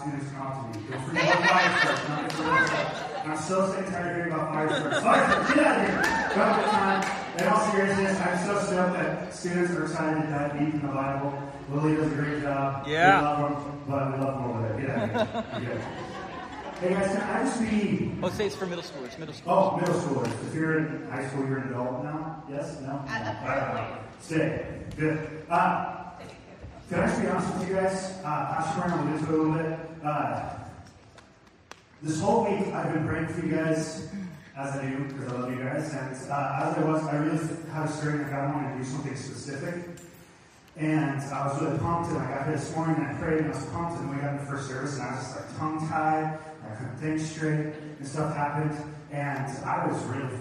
[0.00, 0.84] students come up to me.
[0.90, 4.32] Go for your fire starts, not for your I'm so sick and tired of hearing
[4.32, 5.54] about fire starts.
[5.54, 6.02] Get out of here!
[6.34, 7.00] Don't have time.
[7.38, 10.88] In all seriousness, I'm so stoked that students are excited to dive deep in the
[10.88, 11.32] Bible.
[11.70, 12.86] Lily does a great job.
[12.86, 13.18] Yeah.
[13.18, 14.80] We love them, but we love them over there.
[14.80, 15.82] Get out of here.
[16.80, 19.18] Hey guys, can I just be Oh, say it's for middle schoolers.
[19.18, 19.52] Middle school.
[19.52, 20.48] Oh, middle schoolers.
[20.48, 22.42] If you're in high school, you're an adult now?
[22.50, 22.80] Yes?
[22.82, 23.02] No?
[23.08, 24.66] Uh, stay.
[24.96, 25.44] Good.
[25.48, 25.93] Uh,
[26.88, 28.18] can I just be honest with you guys?
[28.24, 29.78] Uh, Pastor Brown alluded to it a little bit.
[30.04, 30.50] Uh,
[32.02, 34.08] this whole week, I've been praying for you guys,
[34.56, 35.94] as I do, because I love you guys.
[35.94, 37.38] And uh, as I was, I really
[37.72, 39.86] had a stirring that God wanted to do something specific.
[40.76, 43.52] And I was really pumped, and I got here this morning, and I prayed, and
[43.52, 45.58] I was pumped, and we got in the first service, and I was just like
[45.58, 48.76] tongue-tied, I couldn't think straight, and stuff happened,
[49.10, 50.36] and I was really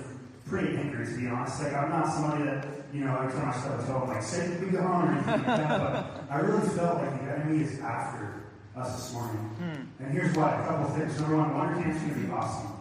[0.48, 1.62] pretty angry, to be honest.
[1.62, 4.60] Like, I'm not somebody that, you know, every time I start to tell, like, Satan,
[4.64, 8.44] be gone, or anything like that, but I really felt like the enemy is after
[8.76, 9.56] us this morning.
[10.00, 11.20] And here's why, a couple things.
[11.20, 12.72] Number one, Wonder Camp's going to be awesome.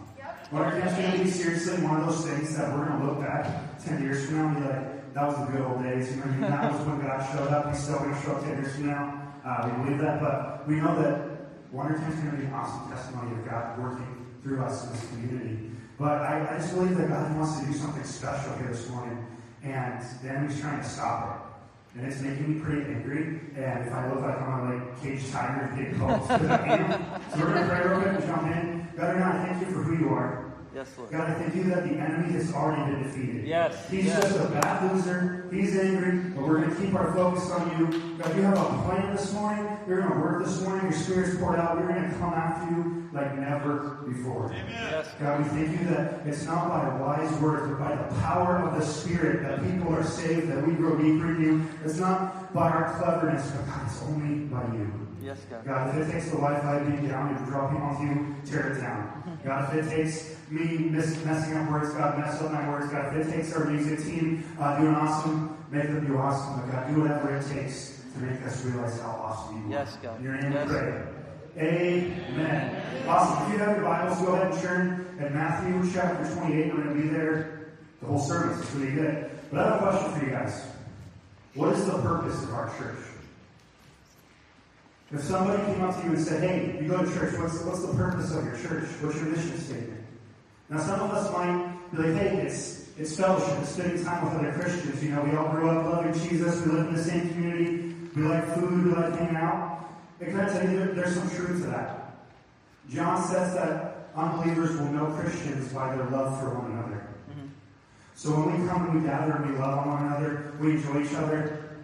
[0.50, 3.20] Wonder Camp's going to be seriously one of those things that we're going to look
[3.20, 6.10] back 10 years from now and be like, that was the good old days.
[6.10, 7.68] You know, that was when God showed up.
[7.68, 9.32] He's still going to show up 10 years from now.
[9.44, 12.90] Uh, we believe that, but we know that Wonder Camp's going to be an awesome
[12.90, 15.70] testimony of God working through us in this community.
[16.02, 19.24] But I, I just believe that God wants to do something special here this morning,
[19.62, 21.54] and the enemy's trying to stop
[21.94, 21.98] it.
[22.00, 23.38] And it's making me pretty angry.
[23.54, 27.22] And if I look like I'm on like cage tiger and calls, because I am.
[27.30, 28.88] So we're going to pray real quick and jump in.
[28.96, 30.52] God, I thank you for who you are.
[30.74, 31.12] Yes, Lord.
[31.12, 33.46] God, I thank you that the enemy has already been defeated.
[33.46, 34.22] Yes, He's yes.
[34.22, 35.46] just a bad loser.
[35.52, 38.16] He's angry, but we're going to keep our focus on you.
[38.18, 39.78] God, you have a plan this morning.
[39.86, 40.90] You're going to work this morning.
[40.90, 41.76] Your spirit's poured out.
[41.76, 44.54] We're going to come after you like never before.
[44.68, 45.08] Yes.
[45.20, 48.78] God, we thank you that it's not by wise words, but by the power of
[48.78, 51.66] the Spirit that people are saved, that we grow deeper in you.
[51.84, 54.90] It's not by our cleverness, but God, it's only by you.
[55.22, 55.64] Yes, God.
[55.64, 59.38] God, if it takes the Wi-Fi being down and dropping off you, tear it down.
[59.44, 62.90] God, if it takes me miss, messing up words, God, mess up my words.
[62.92, 66.60] God, if it takes our music team uh, doing awesome, make them do awesome.
[66.60, 69.78] But God, do whatever it takes to make us realize how awesome you are.
[69.80, 70.18] Yes, God.
[70.18, 70.68] In your name Yes.
[70.68, 71.02] we pray.
[71.56, 72.82] Amen.
[73.06, 73.46] Awesome.
[73.46, 76.74] If you have your Bibles, go ahead and turn at Matthew chapter 28.
[76.74, 78.60] We're going to be there the whole service.
[78.62, 79.30] It's really good.
[79.50, 80.66] But I have a question for you guys.
[81.54, 82.96] What is the purpose of our church?
[85.12, 87.84] If somebody came up to you and said, hey, you go to church, what's, what's
[87.84, 88.88] the purpose of your church?
[89.02, 90.00] What's your mission statement?
[90.70, 94.40] Now, some of us might be like, hey, it's, it's fellowship, it's spending time with
[94.40, 95.04] other Christians.
[95.04, 98.22] You know, we all grew up loving Jesus, we live in the same community, we
[98.22, 99.71] like food, we like hanging out.
[100.22, 102.14] And can I tell you, there's some truth to that.
[102.88, 107.08] John says that unbelievers will know Christians by their love for one another.
[107.28, 107.46] Mm-hmm.
[108.14, 111.14] So when we come and we gather and we love one another, we enjoy each
[111.14, 111.80] other,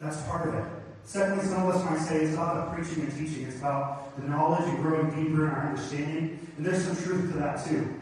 [0.00, 0.64] that's part of it.
[1.04, 3.46] Secondly, some of us might say it's not about the preaching and teaching.
[3.46, 6.40] It's about the knowledge and growing deeper in our understanding.
[6.56, 7.94] And there's some truth to that too.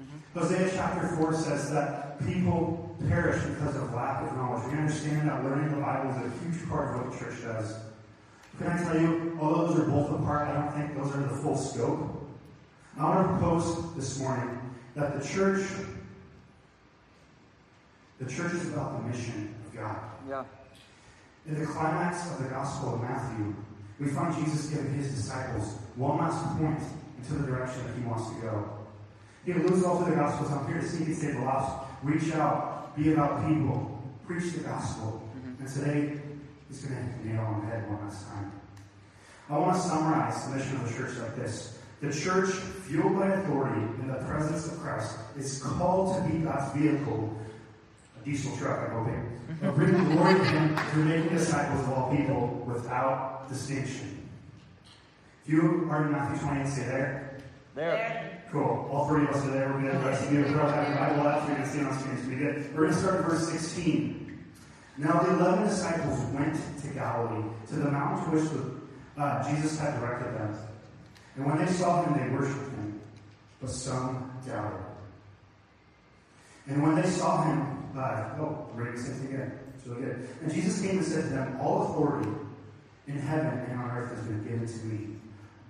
[0.00, 0.38] Mm-hmm.
[0.38, 4.72] Hosea chapter 4 says that people perish because of lack of knowledge.
[4.72, 7.76] We understand that learning the Bible is a huge part of what the church does.
[8.58, 11.20] Can I tell you, although those are both a part, I don't think those are
[11.20, 12.22] the full scope.
[12.98, 14.58] I want to propose this morning
[14.94, 15.66] that the church,
[18.18, 19.98] the church is about the mission of God.
[20.26, 20.44] Yeah.
[21.46, 23.54] In the climax of the Gospel of Matthew,
[24.00, 26.80] we find Jesus giving his disciples one last point
[27.18, 28.70] into the direction that he wants to go.
[29.44, 30.50] He alludes all to the Gospels.
[30.50, 31.86] I'm here to see and save the lost.
[32.02, 35.22] Reach out, be about people, preach the gospel.
[35.36, 35.62] Mm-hmm.
[35.62, 36.20] And today,
[36.68, 38.52] he's going to hit the nail on the head one last time.
[39.48, 41.78] I want to summarize the mission of the church like this.
[42.00, 42.50] The church,
[42.86, 47.36] fueled by authority in the presence of Christ, is called to be God's vehicle
[48.20, 52.14] a diesel truck, I'm hoping, of bringing glory to Him through making disciples of all
[52.14, 54.28] people without distinction.
[55.44, 57.40] If you are in Matthew 28, say there.
[57.74, 58.42] There.
[58.50, 58.88] Cool.
[58.90, 59.72] All three of us are there.
[59.72, 60.00] We're good.
[60.00, 61.46] The rest of you are have your Bible out.
[61.46, 62.16] You're going to see it on screen.
[62.16, 62.74] It's going to be good.
[62.74, 64.35] We're going to start at verse 16.
[64.98, 69.78] Now the eleven disciples went to Galilee, to the mountain to which the, uh, Jesus
[69.78, 70.58] had directed them.
[71.36, 73.00] And when they saw him, they worshipped him,
[73.60, 74.80] but some doubted.
[76.66, 79.58] And when they saw him, uh, oh, reading the same thing again.
[79.86, 80.28] Really good.
[80.42, 82.28] And Jesus came and said to them, All authority
[83.06, 85.16] in heaven and on earth has been given to me.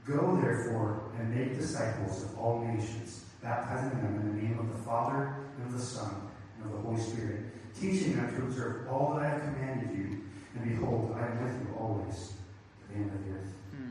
[0.06, 4.82] Go therefore and make disciples of all nations, baptizing them in the name of the
[4.84, 6.10] Father and of the Son
[6.56, 7.40] and of the Holy Spirit,
[7.80, 10.20] teaching them to observe all that I have commanded you.
[10.54, 13.52] And behold, I am with you always to the end of the earth.
[13.74, 13.90] Hmm.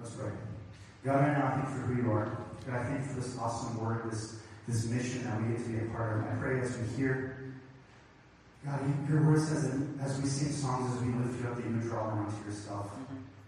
[0.00, 0.30] Let's pray.
[1.04, 2.38] God, I now thank you for who you are.
[2.66, 4.36] God, I thank you for this awesome word, this,
[4.66, 6.24] this mission that we get to be a part of.
[6.24, 7.54] I pray as we hear,
[8.64, 8.80] God,
[9.10, 11.72] your word says that as we sing songs, as we lift you up, that you
[11.72, 12.92] would draw them onto yourself.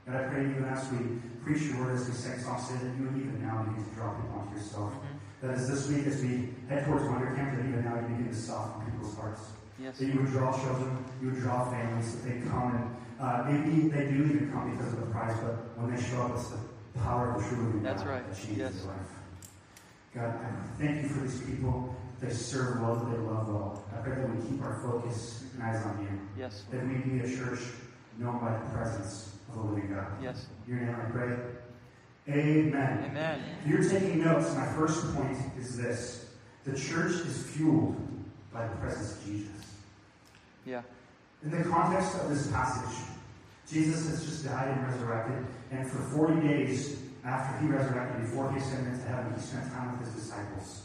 [0.06, 0.98] God, I pray even as we
[1.44, 4.12] preach your word, as we sing songs that you would even now begin to draw
[4.12, 4.92] people onto yourself.
[4.92, 5.13] Mm-hmm.
[5.44, 8.28] That as this week, as we head towards Wonder Camp, that even now you begin
[8.28, 9.42] to soften people's hearts.
[9.78, 9.98] Yes.
[9.98, 13.88] That you would draw children, you would draw families, that they come and uh, maybe
[13.88, 16.98] they do even come because of the prize, but when they show up, it's the
[17.00, 18.26] power of the true That's God right.
[18.26, 18.72] that changes yes.
[18.72, 19.12] their life.
[20.14, 21.94] God, I thank you for these people.
[22.20, 23.84] They serve well, that they love well.
[23.92, 26.40] I pray that we keep our focus and eyes on you.
[26.40, 26.62] Yes.
[26.70, 27.60] That we be a church
[28.16, 30.06] known by the presence of the living God.
[30.22, 30.46] Yes.
[30.66, 31.36] Your name I pray.
[32.28, 33.04] Amen.
[33.10, 33.42] Amen.
[33.64, 36.26] If you're taking notes, my first point is this.
[36.64, 37.96] The church is fueled
[38.52, 39.50] by the presence of Jesus.
[40.64, 40.82] Yeah.
[41.42, 42.96] In the context of this passage,
[43.70, 48.58] Jesus has just died and resurrected, and for 40 days after he resurrected, before he
[48.58, 50.82] ascended into heaven, he spent time with his disciples.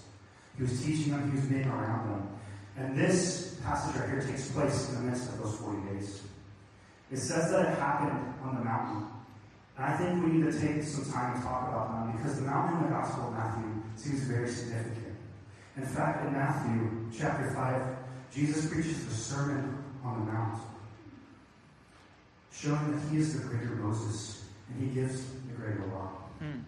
[0.58, 2.30] He was teaching them, he was being around them.
[2.78, 6.22] And this passage right here takes place in the midst of those 40 days.
[7.12, 9.08] It says that it happened on the mountain.
[9.80, 12.46] And I think we need to take some time to talk about them because the
[12.46, 15.16] mountain in the Gospel of Matthew seems very significant.
[15.78, 17.82] In fact, in Matthew chapter 5,
[18.34, 20.62] Jesus preaches the Sermon on the Mount,
[22.52, 26.12] showing that he is the greater Moses and he gives the greater law.
[26.40, 26.60] Hmm.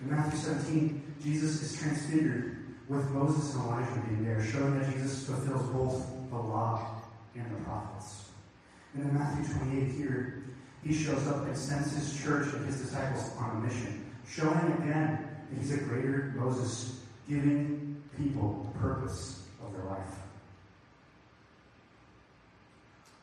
[0.00, 5.26] In Matthew 17, Jesus is transfigured with Moses and Elijah being there, showing that Jesus
[5.26, 7.02] fulfills both the law
[7.34, 8.28] and the prophets.
[8.94, 10.44] And in Matthew 28 here,
[10.86, 15.28] he shows up and sends his church and his disciples on a mission, showing again
[15.50, 20.14] that he's a greater Moses, giving people the purpose of their life.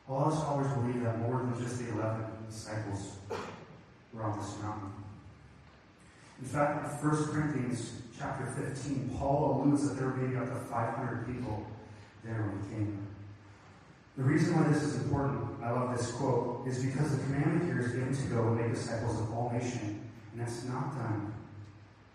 [0.09, 3.17] A lot of scholars believe that more than just the 11 disciples
[4.11, 4.91] were on this mountain.
[6.41, 10.55] In fact, in 1 Corinthians chapter 15, Paul alludes that there were maybe up to
[10.55, 11.65] 500 people
[12.23, 13.07] there when he came.
[14.17, 17.79] The reason why this is important, I love this quote, is because the commandment here
[17.79, 20.01] is given to go and make disciples of all nations,
[20.31, 21.33] and that's not done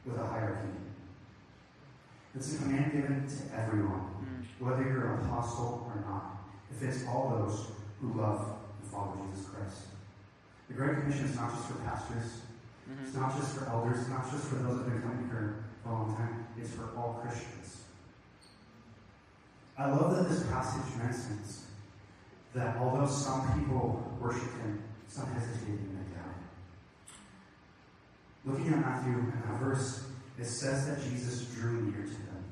[0.05, 0.69] with a hierarchy.
[2.35, 6.37] It's a command given to everyone, whether you're an apostle or not.
[6.71, 9.89] If it's all those who love and follow Jesus Christ.
[10.69, 12.43] The Great Commission is not just for pastors,
[12.91, 13.07] mm-hmm.
[13.07, 15.65] it's not just for elders, it's not just for those that have been coming here
[15.83, 17.83] for a long time, it's for all Christians.
[19.79, 21.66] I love that this passage mentions
[22.57, 26.43] that although some people worship him, some hesitated and doubted.
[28.47, 30.07] Looking at Matthew in that verse,
[30.39, 32.45] it says that Jesus drew near to them.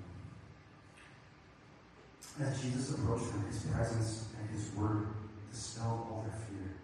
[2.42, 5.06] As Jesus approached them, his presence and his word
[5.50, 6.74] dispelled all their fear.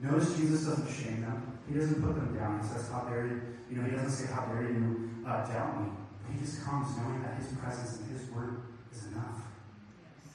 [0.00, 1.58] Notice Jesus doesn't shame them.
[1.68, 2.60] He doesn't put them down.
[2.60, 3.42] He says, How dare you?
[3.70, 5.88] You know, he doesn't say, How dare you uh, doubt me?
[6.22, 8.62] But he just comes knowing that his presence and his word
[8.92, 9.42] is enough.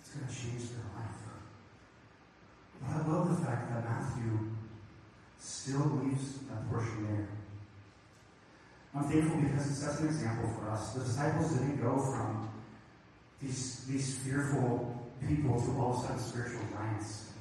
[0.01, 1.18] It's going to change their life.
[2.81, 4.51] But I love the fact that Matthew
[5.39, 7.27] still leaves that portion there.
[8.95, 10.93] I'm thankful because it sets an example for us.
[10.93, 12.50] The disciples didn't go from
[13.41, 14.95] these, these fearful
[15.27, 17.31] people to all of a sudden spiritual giants.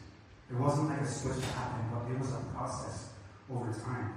[0.51, 3.11] It wasn't like a switch happened, but it was a process
[3.51, 4.15] over time.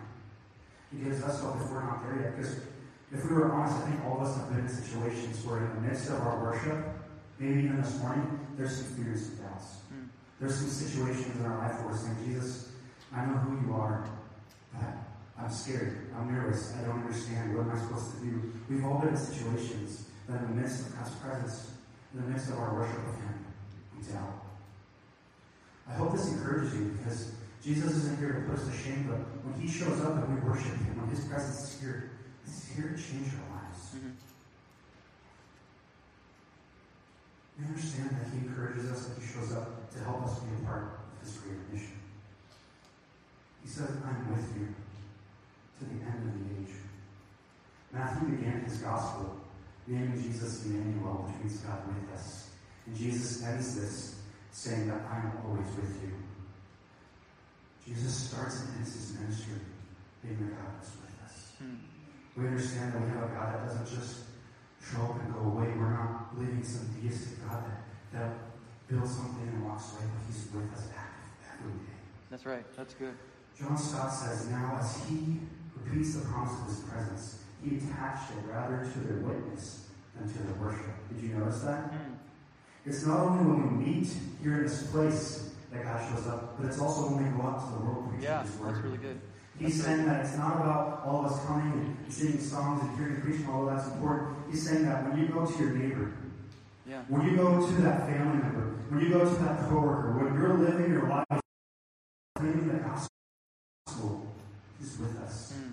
[0.92, 2.38] He gives us hope if we're not there yet.
[2.38, 2.58] Because
[3.12, 5.76] if we were honest, I think all of us have been in situations where in
[5.76, 6.86] the midst of our worship,
[7.40, 9.66] maybe even this morning, there's some fears and doubts.
[9.94, 10.01] Mm.
[10.42, 12.72] There's some situations in our life where we're saying, Jesus,
[13.14, 14.10] I know who you are,
[14.74, 14.98] but
[15.38, 16.10] I'm scared.
[16.18, 16.74] I'm nervous.
[16.76, 17.56] I don't understand.
[17.56, 18.52] What am I supposed to do?
[18.68, 21.72] We've all been in situations that in the midst of God's presence,
[22.16, 23.46] in the midst of our worship of Him,
[23.96, 24.42] we doubt.
[25.88, 27.34] I hope this encourages you because
[27.64, 30.50] Jesus isn't here to put us to shame, but when He shows up and we
[30.50, 32.12] worship Him, when His presence is here,
[32.46, 33.94] He's here to change our lives.
[33.94, 34.31] Mm-hmm.
[37.62, 40.66] We understand that He encourages us, that He shows up to help us be a
[40.66, 42.02] part of His greater mission.
[43.62, 44.74] He says, I'm with you
[45.78, 46.76] to the end of the age.
[47.94, 49.38] Matthew began his gospel
[49.88, 52.50] naming Jesus Emmanuel, which means God with us.
[52.86, 54.16] And Jesus ends this
[54.52, 56.12] saying that I'm always with you.
[57.86, 59.60] Jesus starts and ends his ministry
[60.24, 61.52] being the God that's with us.
[61.60, 61.76] Hmm.
[62.38, 64.24] We understand that we have a God that doesn't just
[64.82, 65.74] show up and go away.
[65.78, 67.84] We're not believing some deistic God that,
[68.14, 68.34] that
[68.88, 70.90] builds something and walks away, but he's with us
[71.54, 72.00] every day.
[72.30, 72.66] That's right.
[72.76, 73.14] That's good.
[73.58, 75.40] John Stott says, Now as he
[75.76, 80.40] repeats the promise of his presence, he attached it rather to their witness than to
[80.44, 80.96] their worship.
[81.14, 81.92] Did you notice that?
[81.92, 82.18] Mm.
[82.86, 84.08] It's not only when we meet
[84.42, 87.64] here in this place that God shows up, but it's also when we go out
[87.66, 88.76] to the world preaching yeah, His word.
[88.76, 89.22] That's really good.
[89.60, 93.22] He's saying that it's not about all of us coming and singing songs and hearing
[93.22, 94.38] preaching, although that's important.
[94.52, 96.12] He's saying that when you go to your neighbor,
[96.86, 97.04] yeah.
[97.08, 100.58] when you go to that family member, when you go to that coworker, when you're
[100.58, 101.40] living your life,
[102.36, 104.28] claiming the gospel,
[104.82, 105.54] is with us.
[105.56, 105.72] Mm.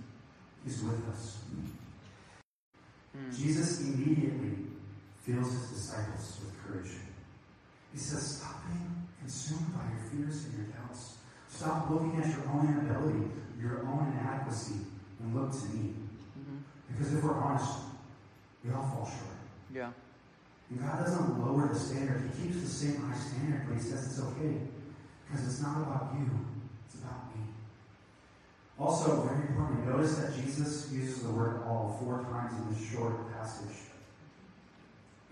[0.64, 1.38] He's with us.
[3.16, 3.36] Mm.
[3.36, 4.66] Jesus immediately
[5.22, 6.92] fills his disciples with courage.
[7.92, 11.16] He says, Stop being consumed by your fears and your doubts.
[11.48, 13.26] Stop looking at your own inability,
[13.60, 14.86] your own inadequacy,
[15.20, 15.94] and look to me.
[16.38, 16.62] Mhm.
[16.86, 17.87] Because if we're honest,
[18.64, 19.36] we all fall short.
[19.74, 19.90] Yeah.
[20.70, 22.30] And God doesn't lower the standard.
[22.36, 24.56] He keeps the same high standard, but He says it's okay.
[25.26, 26.30] Because it's not about you,
[26.86, 27.42] it's about me.
[28.78, 33.30] Also, very important, notice that Jesus uses the word all four times in this short
[33.34, 33.76] passage.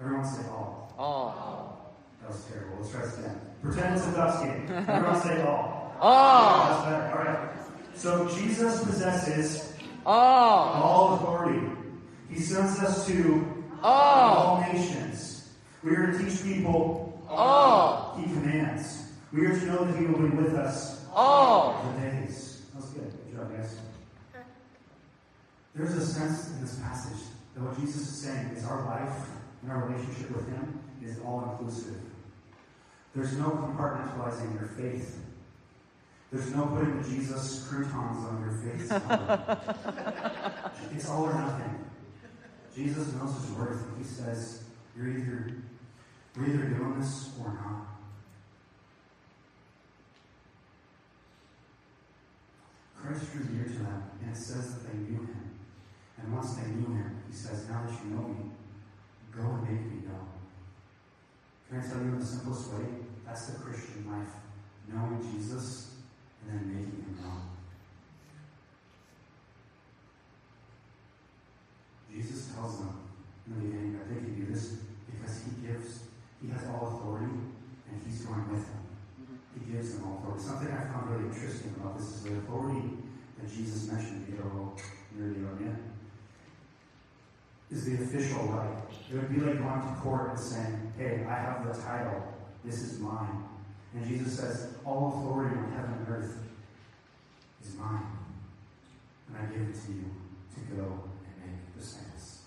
[0.01, 0.93] Everyone say all.
[0.99, 1.95] All.
[2.21, 2.77] That was terrible.
[2.81, 3.41] Let's try this again.
[3.63, 4.67] Pretend it's a Ducks game.
[4.89, 5.95] Everyone say all.
[6.01, 6.69] All.
[6.69, 7.19] That's better.
[7.19, 7.49] All right.
[7.95, 9.73] So Jesus possesses
[10.05, 10.83] All.
[10.83, 11.67] all authority.
[12.31, 14.59] He sends us to All.
[14.59, 15.51] all nations.
[15.83, 18.15] We are to teach people All.
[18.17, 18.21] Oh.
[18.21, 19.13] He commands.
[19.33, 21.17] We are to know that He will be with us oh.
[21.17, 21.93] All.
[21.95, 22.63] the days.
[22.73, 23.13] That was good.
[23.27, 23.77] Good job, guys.
[25.75, 27.23] There's a sense in this passage
[27.55, 29.29] that what Jesus is saying is our life
[29.63, 32.01] and our relationship with Him is all inclusive.
[33.15, 35.19] There's no compartmentalizing your faith.
[36.33, 38.91] There's no putting Jesus croutons on your face.
[40.93, 41.86] it's all or nothing.
[42.77, 43.83] Jesus knows his worth.
[43.97, 44.65] He says,
[44.95, 45.57] You're either
[46.37, 47.87] you're either doing this or not.
[53.01, 55.51] Christ drew near to them, and it says that they knew him.
[56.19, 58.51] And once they knew him, he says, Now that you know me,
[59.35, 60.29] go and make me known.
[61.71, 62.85] Can I tell you in the simplest way?
[63.25, 64.35] That's the Christian life.
[64.93, 65.95] Knowing Jesus
[66.43, 67.56] and then making him known.
[72.17, 72.97] Jesus tells them
[73.47, 76.09] in the beginning that they can do this because he gives,
[76.41, 78.81] he has all authority and he's going with them.
[79.21, 79.37] Mm-hmm.
[79.61, 80.43] He gives them all authority.
[80.43, 82.97] Something I found really interesting about this is the authority
[83.37, 84.77] that Jesus mentioned a little
[85.13, 85.77] nerdy on you
[87.71, 88.79] is the official right.
[89.11, 92.33] It would be like going to court and saying, Hey, I have the title.
[92.65, 93.45] This is mine.
[93.95, 96.39] And Jesus says, All authority on heaven and earth
[97.63, 98.07] is mine.
[99.29, 100.05] And I give it to you
[100.55, 101.06] to go
[101.77, 102.43] make disciples.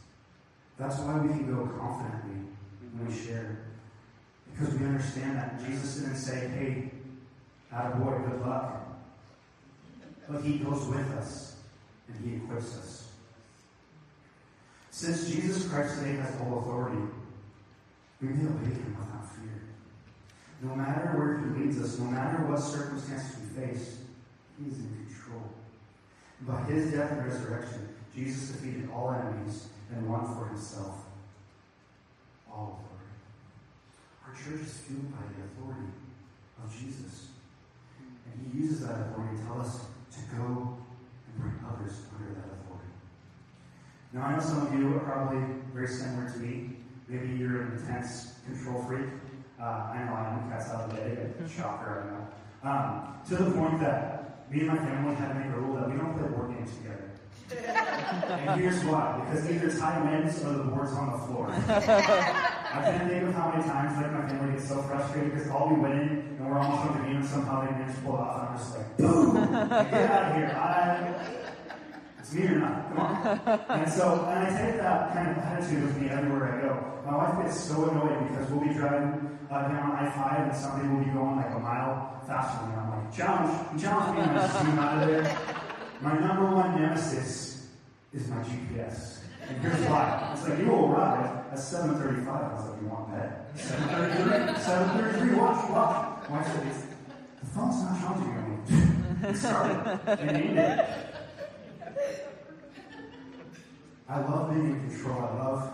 [0.77, 2.47] That's why we can go confidently
[2.93, 3.59] when we share.
[4.51, 6.91] Because we understand that Jesus didn't say, Hey,
[7.71, 8.85] bad boy, good luck.
[10.27, 11.57] But he goes with us
[12.07, 13.11] and he equips us.
[14.91, 17.01] Since Jesus Christ today has all authority,
[18.21, 19.61] we may obey him without fear.
[20.61, 23.99] No matter where he leads us, no matter what circumstances we face,
[24.59, 25.43] he is in control.
[26.41, 31.05] By his death and resurrection, Jesus defeated all enemies and won for himself
[32.51, 33.09] all authority.
[34.25, 35.91] Our church is fueled by the authority
[36.63, 37.27] of Jesus.
[38.25, 40.77] And he uses that authority to tell us to go
[41.27, 42.93] and bring others under that authority.
[44.13, 45.41] Now, I know some of you are probably
[45.73, 46.77] very similar to me.
[47.07, 49.09] Maybe you're an intense control freak.
[49.59, 50.49] Uh, I know I am.
[50.49, 51.33] Cat's out of the bag.
[51.49, 52.27] Shocker, I know.
[52.61, 55.89] Um, to the point that me and my family had to make a rule that
[55.89, 57.08] we don't play board games together.
[57.51, 59.25] And here's why.
[59.25, 61.47] Because either time ends or the board's on the floor.
[61.69, 65.69] I can't think of how many times like my family gets so frustrated because all
[65.73, 68.19] we win and we're almost on the game and somehow they manage to pull it
[68.19, 69.33] off and I'm just like, boom!
[69.33, 70.51] Get out of here.
[70.55, 71.39] I,
[72.19, 72.89] it's me or not.
[72.89, 73.79] Come on.
[73.81, 77.11] And so, and I take that kind of attitude with me everywhere I go.
[77.11, 81.03] My wife gets so annoyed because we'll be driving uh, down I-5 and somebody will
[81.03, 82.75] be going like a mile faster than me.
[82.75, 85.68] I'm like, challenge, challenge me and I just zoom out of there.
[86.01, 87.67] My number one nemesis
[88.13, 89.19] is my GPS.
[89.47, 90.31] And here's why.
[90.33, 92.27] It's like, you will arrive at 7.35.
[92.27, 93.55] I was like, you want that?
[93.57, 94.53] 7.33?
[94.55, 95.37] 7.33?
[95.37, 96.29] Watch, watch.
[96.29, 96.89] Wife said,
[97.41, 99.29] the phone's not me.
[99.29, 99.99] it started.
[100.05, 100.89] They it.
[104.07, 105.19] I love being in control.
[105.19, 105.73] I love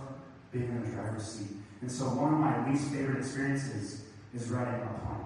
[0.51, 1.55] being in the driver's seat.
[1.81, 5.24] And so one of my least favorite experiences is riding a plane.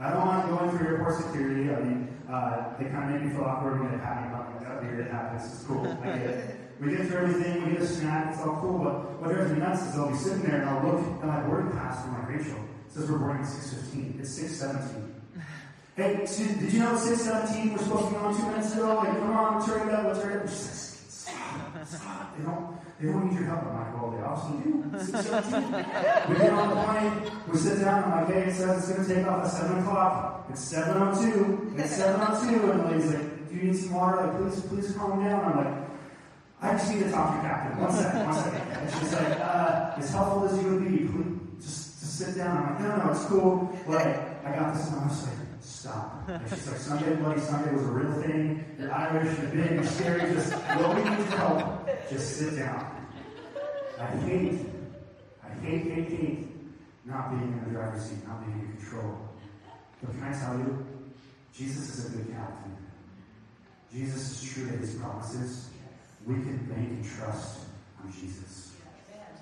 [0.00, 1.70] I don't like going through airport security.
[1.70, 4.32] I mean, uh, they kind of make me feel awkward when it happens.
[4.32, 5.44] I'm like, oh, here it happens.
[5.44, 5.86] It's cool.
[5.86, 6.56] I get it.
[6.80, 7.66] We get through everything.
[7.66, 8.32] We get a snack.
[8.32, 8.78] It's all cool.
[8.78, 11.42] But what drives me nuts is I'll be sitting there and I'll look at my
[11.42, 12.56] boarding pass from like Rachel.
[12.86, 14.20] It says we're boarding at 6.15.
[14.20, 15.10] It's 6.17.
[15.96, 18.94] Hey, did you know 6.17 we're supposed to be on two minutes ago?
[18.94, 20.04] Like, come on, let's hurry up.
[20.06, 20.48] Let's hurry up.
[20.48, 22.38] She's like, stop, stop.
[22.38, 23.64] They don't, they don't need your help.
[23.64, 24.80] I'm like, well, they obviously do.
[24.92, 26.28] 6.17.
[26.28, 27.32] we get on the plane.
[27.50, 28.04] We sit down.
[28.04, 30.46] I'm like, hey, it says it's going to take off at 7 o'clock.
[30.50, 31.78] It's 7.02.
[31.78, 32.70] It's 7.02.
[32.70, 34.26] And the like, do you need some water?
[34.26, 35.44] Like, please, please calm down.
[35.44, 35.88] I'm like,
[36.60, 37.80] I just need to talk to your captain.
[37.80, 38.68] One second, one second.
[38.70, 42.54] And she's like, uh, as helpful as you would be, please, just, just sit down.
[42.54, 43.78] I'm like, no, no, it's cool.
[43.86, 44.88] Like, I got this.
[44.88, 45.39] And I was like,
[45.80, 46.28] stop.
[46.28, 48.64] And she's like, Sunday Bloody Sunday was a real thing.
[48.78, 51.88] You're Irish, you're big, you're scary, just nobody needs help.
[52.10, 53.08] Just sit down.
[53.98, 54.60] I hate,
[55.42, 56.46] I hate, hate, hate
[57.04, 59.18] not being in the driver's seat, not being in control.
[60.02, 60.86] But can I tell you,
[61.54, 62.76] Jesus is a good captain.
[63.92, 65.70] Jesus is true to his promises.
[66.26, 67.60] We can bank and trust
[68.02, 68.72] on Jesus.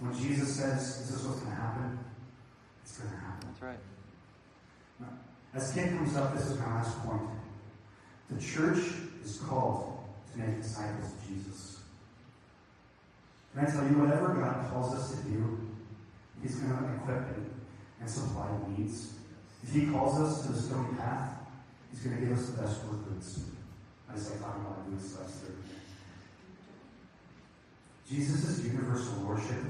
[0.01, 1.99] When Jesus says, this is what's going to happen,
[2.85, 3.49] it's going to happen.
[3.49, 3.98] That's right.
[5.59, 7.21] As Ken comes up, this is my last point.
[8.31, 8.79] The church
[9.25, 9.99] is called
[10.31, 11.81] to make disciples of Jesus.
[13.53, 15.59] Can I tell you, whatever God calls us to do,
[16.41, 17.43] He's going to equip it
[18.01, 19.15] and supply needs.
[19.65, 21.41] If He calls us to the stony path,
[21.91, 23.41] He's going to give us the best work boots.
[24.09, 25.75] I just like talking about boots last Thursday.
[28.09, 29.65] Jesus' universal worship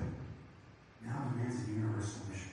[1.03, 2.48] now demands a universal mission.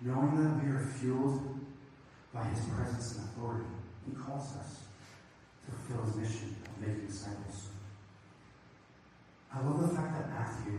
[0.00, 1.58] Knowing that we are fueled
[2.32, 3.66] by his presence and authority,
[4.06, 4.84] he calls us
[5.64, 7.68] to fulfill his mission of making disciples.
[9.52, 10.78] I love the fact that Matthew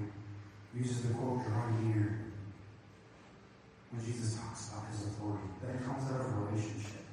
[0.73, 2.31] uses the quote, drawing near,
[3.91, 7.03] when Jesus talks about his authority, that it comes out of a relationship.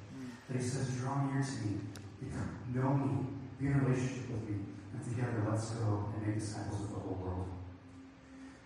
[0.47, 1.81] That he says, draw near to me,
[2.21, 3.25] become, know me,
[3.59, 7.19] be in relationship with me, and together let's go and make disciples of the whole
[7.19, 7.49] world.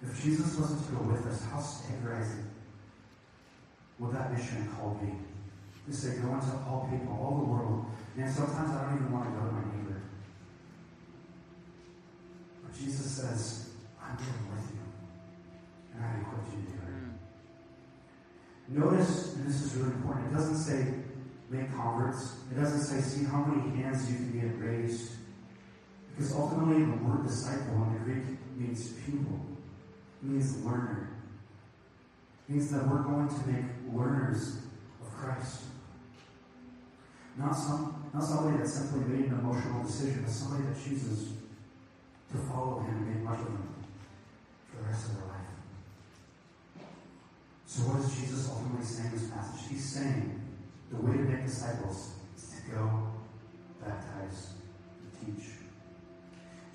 [0.04, 2.51] If Jesus wasn't to go with us, how staggerizing
[4.02, 5.14] would that mission called me.
[5.88, 7.86] To say, go into all people, all the world.
[8.18, 10.02] And sometimes I don't even want to go to my neighbor.
[12.64, 13.70] But Jesus says,
[14.02, 14.82] I'm going with you.
[15.96, 16.92] And I equipped you to do it.
[18.74, 18.92] Mm.
[18.92, 20.94] Notice, and this is really important, it doesn't say
[21.50, 22.38] make converts.
[22.52, 25.12] It doesn't say see how many hands you can get raised.
[26.10, 29.40] Because ultimately the word disciple in the Greek means pupil.
[30.24, 31.10] It means learner.
[32.48, 34.58] Means that we're going to make learners
[35.02, 35.62] of Christ.
[37.38, 41.30] Not some not somebody that simply made an emotional decision, but somebody that chooses
[42.32, 43.74] to follow him and make much of him
[44.70, 45.42] for the rest of their life.
[47.66, 49.62] So what is Jesus ultimately saying in this passage?
[49.70, 50.42] He's saying
[50.92, 53.08] the way to make disciples is to go,
[53.80, 54.52] baptize,
[55.00, 55.52] and teach.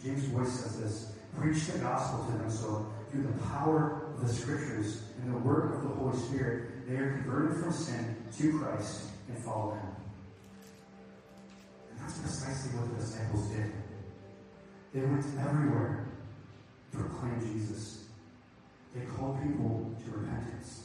[0.02, 5.02] James Boice says this preach the gospel to them so through the power the scriptures
[5.22, 9.38] and the work of the Holy Spirit, they are converted from sin to Christ and
[9.44, 9.86] follow him.
[11.90, 13.72] And that's precisely what the disciples did.
[14.94, 16.06] They went everywhere
[16.92, 18.04] to proclaim Jesus.
[18.94, 20.84] They called people to repentance.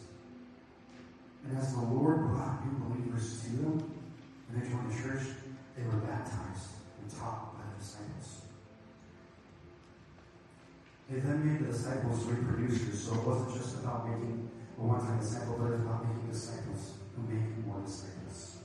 [1.45, 3.93] And as the Lord brought new believers to them,
[4.49, 5.23] and they joined the church,
[5.77, 6.69] they were baptized
[7.01, 8.30] and taught by the disciples.
[11.11, 15.57] They then made the disciples reproducers, so it wasn't just about making a one-time disciple,
[15.59, 18.63] but it was about making disciples who make more disciples.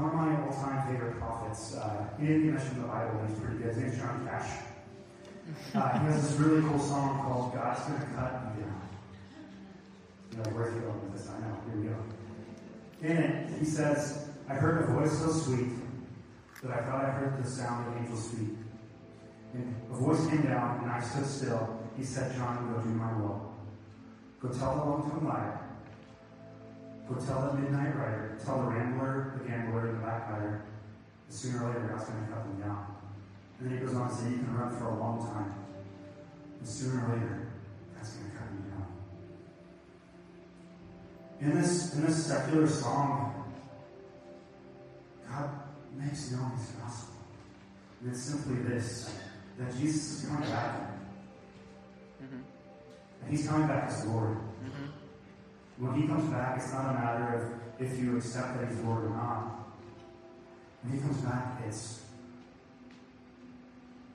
[0.00, 3.58] One of my all-time favorite prophets, uh, he didn't in the Bible, but he's pretty
[3.58, 3.74] good.
[3.74, 4.64] His name's John Cash.
[5.74, 8.80] Uh, he has this really cool song called God's Gonna Cut You Down.
[10.40, 11.28] Like, where's he going with this?
[11.28, 11.52] I know.
[11.68, 11.96] Here we go.
[13.02, 15.68] In it, he says, I heard a voice so sweet
[16.62, 18.56] that I thought I heard the sound of angels' feet.
[19.52, 21.80] And a voice came down, and I stood still.
[21.96, 23.52] He said, John, go do my will.
[24.40, 25.60] Go tell the long-tongued liar.
[27.08, 28.38] Go tell the midnight rider.
[28.44, 30.62] Tell the rambler, the gambler, and the backbiter.
[31.26, 32.86] that Sooner or later, God's going to cut them down.
[33.58, 35.54] And then he goes on to say, you can run for a long time.
[36.58, 37.48] And sooner or later,
[37.96, 38.86] God's going to cut you down.
[41.40, 43.44] In this, in this secular song,
[45.28, 45.50] God
[45.96, 47.14] makes known his gospel.
[48.00, 49.10] And it's simply this
[49.60, 50.74] that Jesus is coming back.
[52.22, 52.40] Mm-hmm.
[53.22, 54.38] And he's coming back as Lord.
[54.38, 55.84] Mm-hmm.
[55.84, 59.04] When he comes back, it's not a matter of if you accept that he's Lord
[59.04, 59.68] or not.
[60.82, 62.00] When he comes back, it's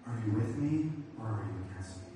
[0.07, 2.09] are you with me or are you against me?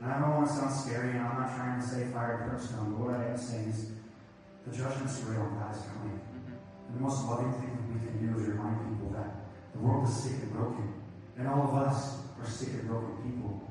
[0.00, 2.92] And I don't want to sound scary, and I'm not trying to say fire brimstone,
[2.92, 3.90] but what I am saying is
[4.66, 6.20] the judgment's real, God is coming.
[6.88, 10.08] And the most loving thing that we can do is remind people that the world
[10.08, 11.03] is sick and broken.
[11.36, 13.68] And all of us are sick and broken people.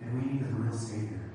[0.00, 1.30] And we need the real Savior.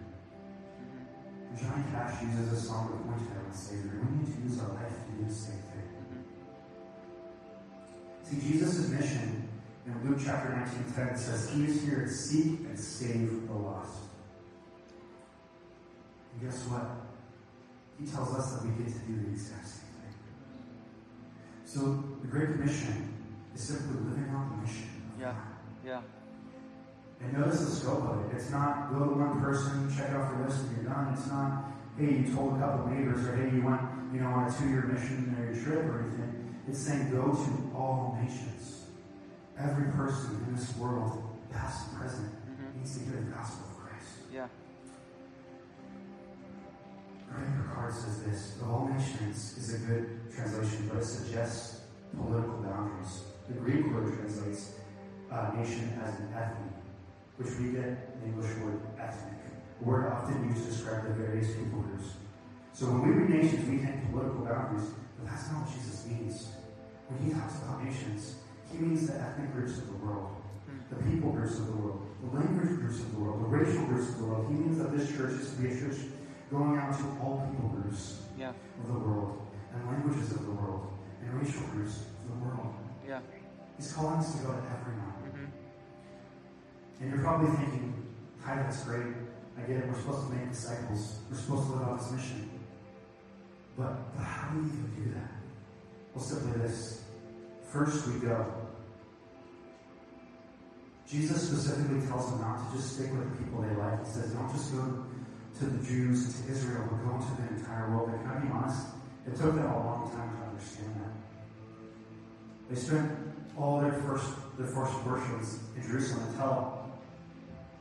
[1.50, 4.02] And Johnny Cash uses a song to point to that Savior.
[4.02, 6.24] We need to use our life to do the same thing.
[8.24, 9.48] See, Jesus' mission
[9.86, 14.00] in Luke chapter 19 10 says, He is here to seek and save the lost.
[16.34, 17.08] And guess what?
[18.00, 20.14] He tells us that we get to do the exact same thing.
[21.66, 23.14] So the Great Commission
[23.56, 25.32] is simply living out the mission Yeah.
[25.32, 25.57] God.
[25.88, 26.02] Yeah.
[27.22, 28.36] And notice the scope of it.
[28.36, 31.14] It's not go to one person, check off your list, and you're done.
[31.14, 33.82] It's not hey, you told a couple of neighbors, or hey, you went,
[34.14, 36.56] you know, on a two-year mission or missionary trip or anything.
[36.68, 38.84] It's saying go to all nations.
[39.58, 42.80] Every person in this world, past and present, mm-hmm.
[42.80, 44.12] needs to hear the gospel of Christ.
[44.32, 44.48] Yeah.
[47.32, 51.82] Greg card says this, the all nations is a good translation, but it suggests
[52.16, 53.24] political boundaries.
[53.48, 54.74] The Greek word translates
[55.32, 56.74] uh, nation as an ethnic,
[57.38, 59.40] which we get the English word ethnic,
[59.82, 62.14] a word often used to describe the various people groups.
[62.74, 66.50] So when we read nations, we think political boundaries, but that's not what Jesus means.
[67.10, 68.36] When he talks about nations,
[68.72, 70.36] he means the ethnic groups of the world,
[70.90, 74.10] the people groups of the world, the language groups of the world, the racial groups
[74.10, 74.46] of the world.
[74.50, 75.98] He means that this church is to be a church
[76.52, 78.54] going out to all people groups yeah.
[78.82, 79.42] of the world,
[79.74, 82.74] and languages of the world, and racial groups of the world.
[83.08, 83.20] Yeah.
[83.78, 85.17] He's calling us to go to everyone.
[87.00, 87.94] And you're probably thinking,
[88.44, 89.14] hi, that's great.
[89.58, 89.88] I get it.
[89.88, 91.20] We're supposed to make disciples.
[91.30, 92.50] We're supposed to live out this mission.
[93.78, 95.32] But, but how do we even do that?
[96.14, 97.04] Well, simply this.
[97.72, 98.46] First, we go.
[101.10, 104.06] Jesus specifically tells them not to just stick with the people they like.
[104.06, 105.06] He says, don't just go
[105.60, 108.10] to the Jews and to Israel, but go into the entire world.
[108.10, 108.88] And can I be honest?
[109.26, 111.14] It took them a long time to understand that.
[112.70, 113.12] They spent
[113.58, 115.42] all their first their first worship
[115.76, 116.77] in Jerusalem until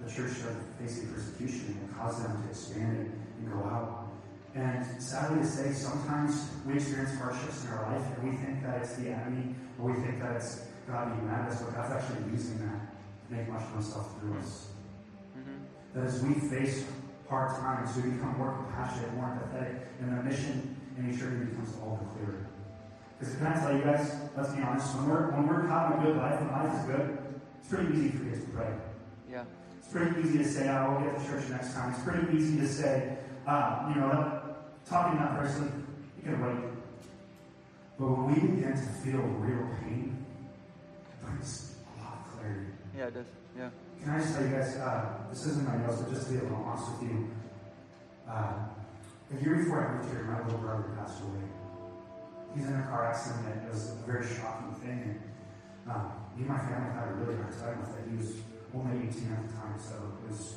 [0.01, 4.13] the church started facing persecution and it caused them to expand and go out.
[4.55, 8.83] And sadly to say, sometimes we experience hardships in our life and we think that
[8.83, 11.93] it's the enemy or we think that it's God being mad at us, but God's
[11.93, 12.81] actually using that
[13.29, 14.69] to make much of himself through us.
[15.37, 15.65] Mm-hmm.
[15.95, 16.87] That as we face
[17.29, 22.01] hard times, we become more compassionate, more empathetic, and the mission and eternity becomes all
[22.03, 22.47] the clearer.
[23.19, 26.03] Because can I tell you guys, let's be honest, when we're, when we're having a
[26.03, 27.19] good life and life is good,
[27.59, 28.73] it's pretty easy for kids to pray.
[29.87, 31.95] It's pretty easy to say, oh, we'll get to church next time.
[31.95, 34.43] It's pretty easy to say, uh, you know,
[34.89, 36.71] talking to that person, you can wait.
[37.97, 40.27] But when we begin to feel real pain,
[41.09, 42.67] it brings a lot of clarity.
[42.99, 43.27] Yeah, it does.
[43.57, 43.71] Yeah.
[44.03, 46.39] Can I just tell you guys, uh, this isn't my notes, but just to be
[46.41, 47.31] a little honest with you.
[48.29, 48.55] Uh,
[49.39, 51.47] a year before I moved here, my little brother passed away
[52.57, 53.63] he's in a car accident.
[53.67, 55.21] It was a very shocking thing.
[55.85, 58.11] And um, me and my family had a really hard time with it.
[58.11, 58.33] He was
[58.77, 60.57] only 18 at the time, so it was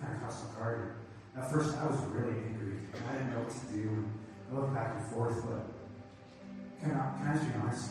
[0.00, 0.94] kind of custom card.
[1.36, 2.82] At first, I was really angry.
[2.92, 4.04] I didn't know what to do.
[4.50, 5.70] I looked back and forth, but
[6.80, 7.90] can I, can I just be honest?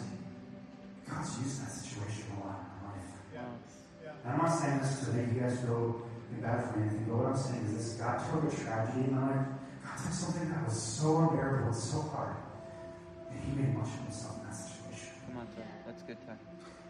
[1.07, 3.11] God's used that situation a lot in my life.
[3.33, 3.47] Yeah.
[4.03, 4.31] Yeah.
[4.31, 6.03] I'm not saying this to make you guys feel
[6.41, 9.31] bad for anything, but what I'm saying is this God took a tragedy in my
[9.31, 9.47] life.
[9.83, 12.35] God took something that was so unbearable and so hard
[13.31, 15.13] and he made much of himself in that situation.
[15.27, 15.63] Come on, sir.
[15.85, 16.39] That's good time.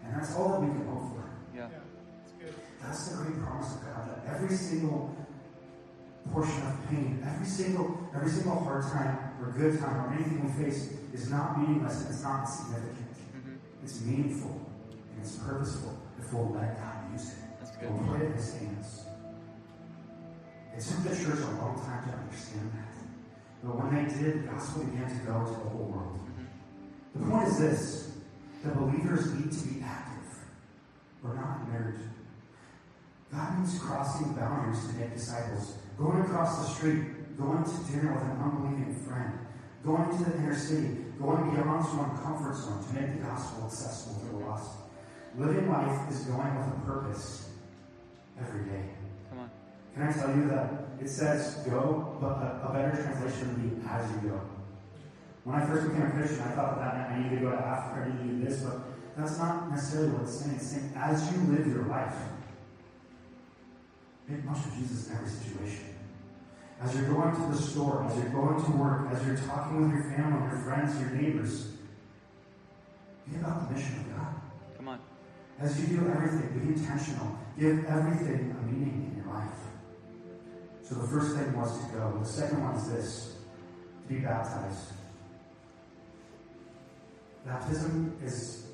[0.04, 1.30] And that's all that we can hope for.
[1.56, 1.70] Yeah.
[1.72, 1.96] yeah
[2.82, 5.16] that's the great promise of God that every single
[6.32, 10.63] portion of pain, every single every single hard time or good time or anything we
[10.63, 13.13] face is not meaningless and it's not insignificant.
[13.36, 13.84] Mm-hmm.
[13.84, 14.62] It's meaningful
[14.92, 17.38] and it's purposeful if we'll let God use it.
[17.60, 17.92] That's good.
[17.92, 19.04] We'll put it in his hands.
[20.76, 22.98] It took the church a long time to understand that.
[23.63, 26.20] But when they did, the gospel began to go to the whole world.
[27.16, 28.12] The point is this
[28.63, 30.30] that believers need to be active.
[31.24, 32.00] We're not married.
[33.32, 38.24] God means crossing boundaries to make disciples, going across the street, going to dinner with
[38.24, 39.34] an unbelieving friend,
[39.84, 44.20] going to the inner city, going beyond one's comfort zone to make the gospel accessible
[44.22, 44.72] to the lost.
[45.38, 47.50] Living life is going with a purpose
[48.40, 48.90] every day.
[49.30, 49.52] Come on.
[49.94, 53.90] Can I tell you that it says go, but a, a better translation would be
[53.90, 54.42] as you go.
[55.44, 57.52] When I first became a Christian, I thought that, that meant I need to go
[57.52, 58.80] to Africa, I need to do this, but
[59.16, 60.56] that's not necessarily what it's saying.
[60.56, 62.16] It's saying as you live your life,
[64.28, 65.96] make much of Jesus in every situation.
[66.82, 69.94] As you're going to the store, as you're going to work, as you're talking with
[69.94, 71.72] your family, your friends, your neighbors,
[73.30, 74.36] be about the mission of God.
[74.78, 75.00] Come on.
[75.60, 77.38] As you do everything, be intentional.
[77.60, 79.50] Give everything a meaning in your life.
[80.84, 82.20] So the first thing was to go.
[82.20, 83.36] The second one is this
[84.08, 84.94] to be baptized.
[87.46, 88.68] Baptism is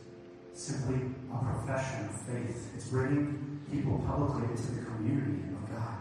[0.54, 1.00] simply
[1.34, 2.72] a profession of faith.
[2.76, 5.98] It's bringing people publicly into the community of God.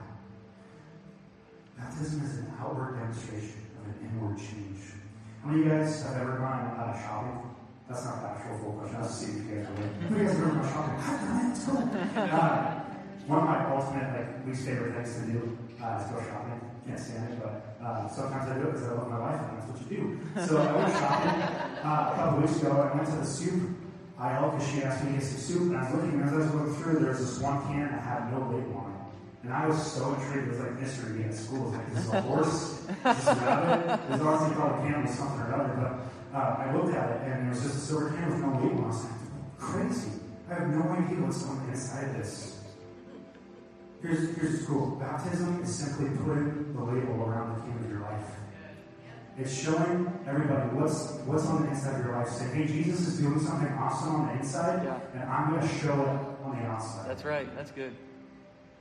[1.79, 4.79] Baptism is an outward demonstration of an inward change.
[5.43, 7.51] How many of you guys have ever gone uh, shopping?
[7.89, 8.97] That's not the actual full question.
[8.97, 11.49] I was see if you guys are Who you guys have ever gone shopping?
[11.49, 11.65] Let's
[12.17, 12.23] go.
[12.23, 12.79] Uh,
[13.27, 16.61] one of my ultimate, like, least favorite things to do uh, is go shopping.
[16.87, 19.59] Can't stand it, but uh, sometimes I do it because I love my wife, and
[19.59, 20.47] that's what you do.
[20.47, 21.41] So I went shopping
[21.87, 22.91] uh, a couple weeks ago.
[22.93, 23.82] I went to the soup
[24.23, 26.37] aisle because she asked me to get some soup, and I was looking, as I
[26.37, 28.99] was looking through, there was this one can that had no label on it.
[29.45, 30.47] And I was so intrigued.
[30.47, 31.59] It was like mystery being at school.
[31.59, 32.63] It was like, is this a horse?
[32.63, 34.01] Is this a rabbit?
[34.07, 35.75] It was obviously called a camel, something or other.
[35.75, 38.55] But uh, I looked at it, and it was just a silver can with no
[38.63, 38.63] label.
[38.63, 38.83] on it.
[38.85, 40.11] I was like, crazy.
[40.49, 42.63] I have no idea what's on the inside of this.
[44.01, 44.97] Here's, here's the cool.
[44.97, 48.42] Baptism is simply putting the label around the can of your life.
[49.39, 52.29] It's showing everybody what's what's on the inside of your life.
[52.29, 54.99] Saying, hey, Jesus is doing something awesome on the inside, Yeah.
[55.15, 57.09] and I'm going to show it on the outside.
[57.09, 57.49] That's right.
[57.57, 57.95] That's good.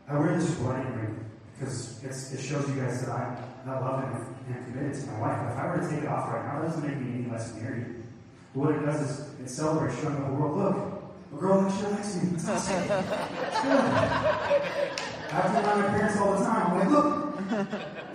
[0.10, 1.26] I wear this wedding ring
[1.58, 5.20] because it's, it shows you guys that I'm not loving and, and committed to my
[5.22, 5.38] wife.
[5.42, 7.32] But if I were to take it off right now, it doesn't make me any
[7.32, 8.04] less married.
[8.54, 10.76] But what it does is it celebrates, showing the whole world, look,
[11.34, 12.30] a girl that she likes me.
[12.34, 12.76] It's awesome.
[12.92, 12.92] I
[15.32, 16.72] have to remind my parents all the time.
[16.72, 17.08] I'm like, look,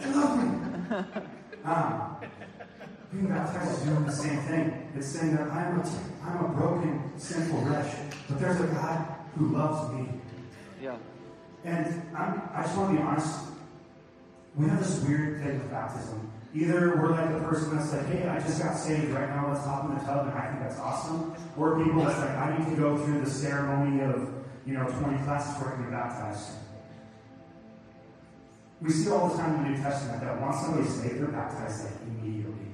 [0.03, 1.23] she loves me.
[1.67, 2.17] Um,
[3.13, 4.89] being baptized is doing the same thing.
[4.95, 7.93] It's saying that I'm a, I'm a broken, sinful wretch,
[8.29, 9.05] but there's a God
[9.37, 10.09] who loves me.
[10.81, 10.97] Yeah.
[11.65, 13.41] And I'm, I just want to be honest.
[14.55, 16.31] We have this weird thing with baptism.
[16.55, 19.65] Either we're like the person that's like, hey, I just got saved right now, let's
[19.65, 21.35] hop in the tub, and I think that's awesome.
[21.57, 24.33] Or people that's like, I need to go through the ceremony of,
[24.65, 26.49] you know, 20 classes before I can be baptized.
[28.81, 31.85] We see all the time in the New Testament that once somebody's saved, they're baptized
[31.85, 32.67] like immediately.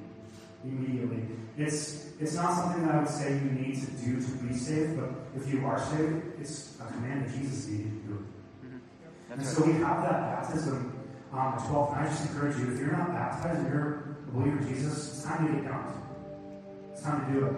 [0.64, 1.22] Immediately.
[1.56, 4.98] It's it's not something that I would say you need to do to be saved,
[4.98, 8.26] but if you are saved, it's a command that Jesus you to do.
[8.64, 9.32] Mm-hmm.
[9.32, 11.96] And That's so we have that baptism on the 12th.
[11.96, 15.14] And I just encourage you, if you're not baptized and you're a believer in Jesus,
[15.14, 15.96] it's time to get dunked.
[16.92, 17.54] It's time to do it.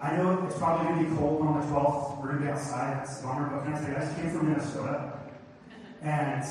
[0.00, 2.20] I know it's probably going to be cold on the 12th.
[2.20, 2.98] We're going to be outside.
[2.98, 3.50] That's a bummer.
[3.50, 5.12] But can I tell you, I just came from Minnesota.
[6.02, 6.44] And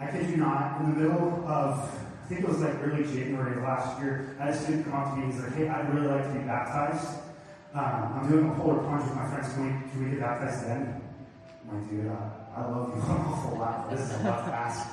[0.00, 3.58] I kid you not, in the middle of, I think it was like early January
[3.58, 5.68] of last year, I had a student come up to me and he's like, hey,
[5.68, 7.20] I'd really like to be baptized.
[7.74, 9.52] Um, I'm doing a polar plunge with my friends.
[9.52, 11.02] Can we, can we get baptized then?
[11.68, 14.52] I'm like, dude, uh, I love you an awful lot, this is a lot to
[14.52, 14.88] ask.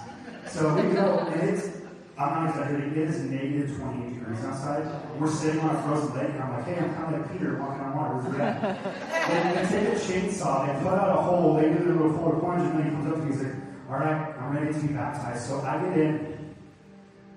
[0.51, 1.69] So we go, and it's,
[2.17, 4.83] I'm not exaggerating, it is negative 28 degrees outside.
[5.19, 7.55] We're sitting on a frozen lake, and I'm like, hey, I'm kind of like Peter
[7.55, 8.41] walking on water.
[8.41, 9.71] At?
[9.71, 12.63] they, take a chainsaw, they put out a hole, they do their little forward plunge,
[12.63, 14.79] and then he comes up to me and he's like, all right, I'm ready to
[14.79, 15.47] be baptized.
[15.47, 16.55] So I get in,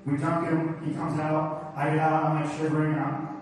[0.05, 3.41] we dunk him, he comes out, I get out, I'm like shivering, I'm,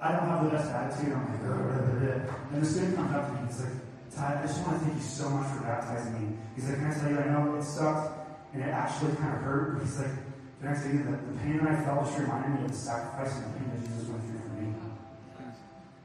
[0.00, 1.14] I don't have the best attitude.
[1.14, 3.48] I'm like, "Ugh, blah, blah, blah." and the student comes up to me.
[3.48, 3.72] He's like,
[4.14, 6.36] Ty, I just want to thank you so much for baptizing me.
[6.54, 9.42] He's like, can I tell you, I know it sucked and it actually kind of
[9.42, 9.74] hurt.
[9.74, 10.14] But he's like,
[10.60, 12.76] can I tell you that the pain that I felt just reminded me of the
[12.76, 14.74] sacrifice and the pain that Jesus went through for me.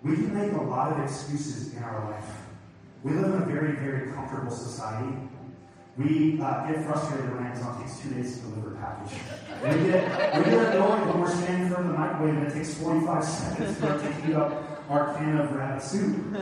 [0.02, 2.32] We can make a lot of excuses in our life.
[3.04, 5.14] We live in a very, very comfortable society.
[6.00, 9.20] We uh, get frustrated when Amazon takes two days to deliver a package.
[9.62, 12.54] We get, we get annoyed when we're standing in front of the microwave and it
[12.54, 16.34] takes 45 seconds for to heat up our can of rabbit soup.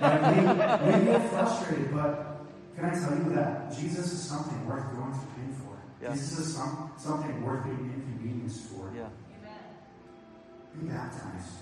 [0.00, 2.46] Like, we, we get frustrated, but
[2.76, 5.76] can I tell you that Jesus is something worth going through pain for?
[6.02, 6.14] Yeah.
[6.14, 8.90] Jesus is some, something worth being inconvenienced for.
[8.96, 9.08] Yeah.
[10.80, 11.58] Be baptized.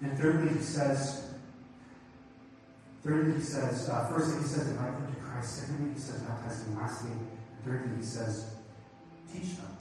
[0.00, 1.34] And thirdly, he says,
[3.04, 5.56] thirdly, he says, uh, firstly, he says, invite them to Christ.
[5.56, 6.76] Secondly, he says, baptize them.
[6.76, 7.10] Lastly,
[7.64, 8.54] thirdly, he says,
[9.32, 9.76] teach them.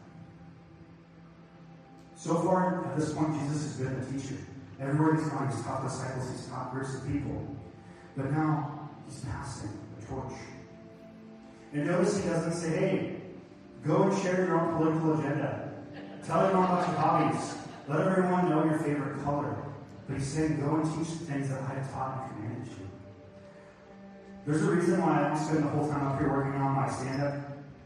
[2.16, 4.42] So far, at this point, Jesus has been a teacher.
[4.80, 7.56] Everywhere he's gone, he's taught disciples, he's taught groups of people.
[8.16, 10.34] But now, he's passing the torch.
[11.74, 13.22] And notice he doesn't say, hey,
[13.86, 15.74] go and share your own political agenda.
[16.26, 17.56] Tell everyone about your hobbies.
[17.88, 19.56] Let everyone know your favorite color.
[20.08, 22.40] But he's saying, go and teach the things that I have taught you.
[24.45, 26.89] There's a reason why I don't spend the whole time up here working on my
[26.89, 27.36] stand-up,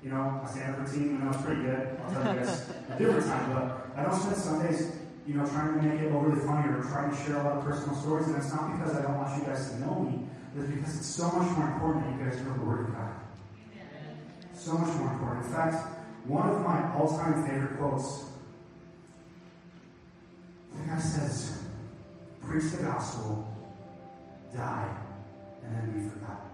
[0.01, 1.11] you know, my stand-up routine.
[1.11, 1.99] You know, it's pretty good.
[1.99, 4.95] I'll tell you guys a different time, but I don't spend Sundays,
[5.27, 7.65] you know, trying to make it overly funny or trying to share a lot of
[7.65, 8.27] personal stories.
[8.27, 10.27] And it's not because I don't want you guys to know me.
[10.57, 13.11] It's because it's so much more important that you guys know the Word of God.
[14.53, 15.45] So much more important.
[15.45, 15.75] In fact,
[16.25, 18.25] one of my all-time favorite quotes
[20.73, 21.63] the guy says,
[22.41, 23.47] preach the gospel,
[24.53, 24.89] die,
[25.65, 26.49] and then be forgotten.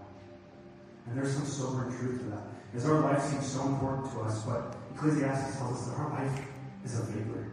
[1.06, 2.42] And there's some sobering truth to that.
[2.74, 6.40] As our life seems so important to us, but Ecclesiastes tells us that our life
[6.84, 7.46] is a vapor.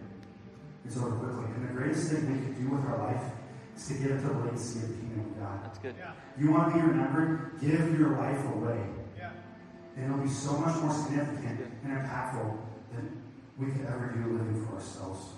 [0.86, 1.45] It's over quickly.
[1.56, 3.24] And the greatest thing we can do with our life
[3.76, 5.63] is to give it to the legacy of the kingdom of God.
[5.63, 5.95] That's good.
[6.38, 7.60] You want to be remembered?
[7.60, 8.80] Give your life away.
[9.98, 12.58] And it'll be so much more significant and impactful
[12.93, 13.22] than
[13.58, 15.34] we could ever do living for ourselves.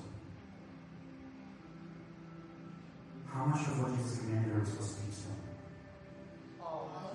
[3.33, 5.40] How much of what Jesus commanded are we supposed to teach them?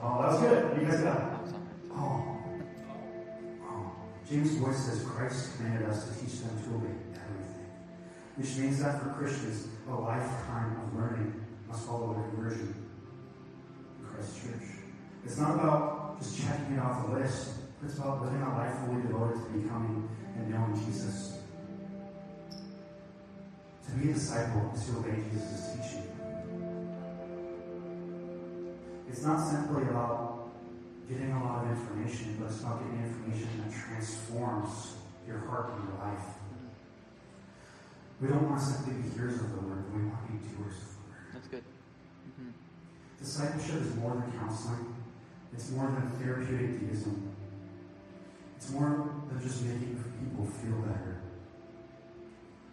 [0.03, 0.81] Oh, that was good.
[0.81, 1.55] You guys got it.
[1.93, 2.39] Oh.
[3.65, 3.93] Oh.
[4.29, 7.67] James Boice says Christ commanded us to teach them to obey everything.
[8.37, 12.75] Which means that for Christians, a lifetime of learning must follow their conversion
[13.99, 14.69] in Christ's church.
[15.25, 17.55] It's not about just checking it off the list.
[17.85, 21.39] It's about living a life fully devoted to becoming and knowing Jesus.
[23.87, 26.16] To be a disciple is to obey Jesus' teaching.
[29.09, 30.51] It's not simply about
[31.09, 34.95] getting a lot of information, but it's about getting information that transforms
[35.27, 36.27] your heart and your life.
[38.21, 40.75] We don't want to simply be hearers of the word, we want to be doers
[40.75, 41.27] of the word.
[41.35, 41.65] That's good.
[42.31, 42.51] Mm-hmm.
[43.19, 44.95] Discipleship is more than counseling.
[45.53, 47.35] It's more than therapeutic deism.
[48.57, 51.21] It's more than just making people feel better.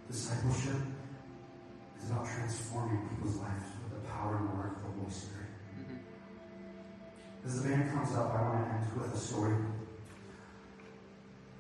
[0.10, 0.82] Discipleship
[2.02, 5.43] is about transforming people's lives with the power and work of the Holy Spirit.
[7.46, 9.56] As the band comes up, I want to end with a story.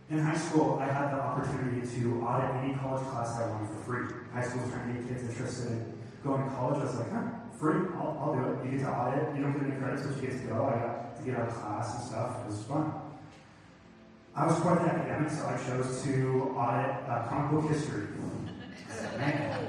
[0.09, 3.83] In high school, I had the opportunity to audit any college class I wanted for
[3.83, 4.15] free.
[4.33, 5.93] High school was trying to get kids interested in
[6.23, 6.79] going to college.
[6.79, 7.23] I was like, huh,
[7.59, 8.65] free, I'll, I'll do it.
[8.65, 10.65] You get to audit, you don't get any credits, but you get to go.
[10.65, 12.45] I got to get out of class and stuff.
[12.45, 12.93] It was fun.
[14.35, 18.07] I was quite an academic, so I chose to audit uh, comic book history.
[19.17, 19.67] Man,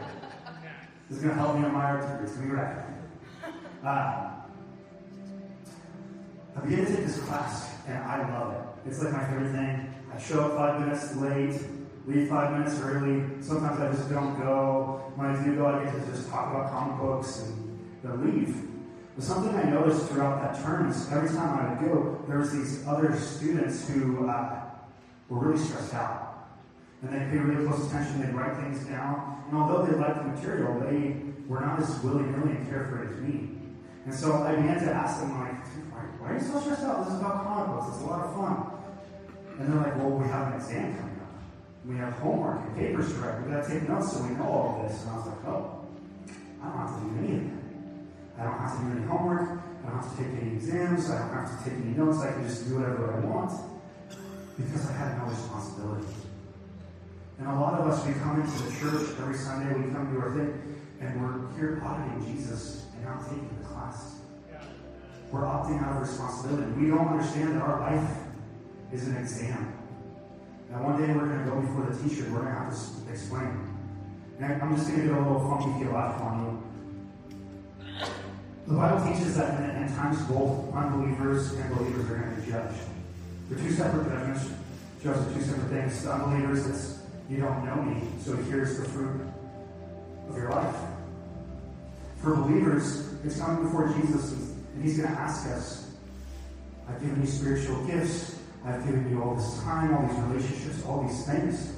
[1.09, 2.27] this is going to help me on my art degree.
[2.27, 2.85] It's going to be right.
[3.85, 4.34] Uh,
[6.65, 8.89] I began to take this class, and I love it.
[8.89, 9.95] It's like my favorite thing.
[10.11, 11.61] I show up five minutes late,
[12.07, 13.23] leave five minutes early.
[13.43, 15.13] Sometimes I just don't go.
[15.15, 18.57] When I do go, I get to just talk about comic books and then leave.
[19.15, 22.51] But something I noticed throughout that term is every time I would go, there was
[22.51, 24.63] these other students who uh,
[25.29, 26.49] were really stressed out.
[27.03, 29.45] And they paid really close attention, they'd write things down.
[29.49, 33.51] And although they liked the material, they were not as willy-nilly and carefree as me.
[34.07, 35.84] And so I began to ask them, like,
[36.19, 37.05] why, are you so stressed out?
[37.05, 37.95] This is about comic books.
[37.95, 38.75] It's a lot of fun.
[39.59, 41.35] And they're like, well, we have an exam coming up.
[41.85, 43.45] We have homework and papers to write.
[43.45, 45.03] we got to take notes so we know all of this.
[45.03, 45.87] And I was like, oh,
[46.61, 47.65] I don't have to do any of that.
[48.39, 49.49] I don't have to do any homework.
[49.53, 51.11] I don't have to take any exams.
[51.11, 52.19] I don't have to take any notes.
[52.21, 53.53] I can just do whatever I want
[54.57, 56.07] because I have no responsibility.
[57.39, 60.21] And a lot of us, we come into the church every Sunday, we come to
[60.21, 64.21] our thing, and we're here auditing Jesus and not taking the class.
[65.35, 66.71] We're opting out of responsibility.
[66.79, 68.09] We don't understand that our life
[68.93, 69.75] is an exam.
[70.71, 72.27] And one day we're going to go before the teacher.
[72.27, 73.51] And we're going to have to explain.
[74.39, 76.63] And I'm just going to get a little funky theological on
[77.91, 78.07] you.
[78.69, 82.79] The Bible teaches that in, times both unbelievers and believers are going to be judged.
[83.51, 84.47] They're two separate judgments.
[85.03, 86.05] Judge are two separate things.
[86.05, 89.21] The unbelievers, it's you don't know me, so here's the fruit
[90.31, 90.77] of your life.
[92.23, 95.93] For believers, it's coming before Jesus, and He's going to ask us,
[96.89, 98.39] I've given you spiritual gifts.
[98.65, 101.77] I've given you all this time, all these relationships, all these things.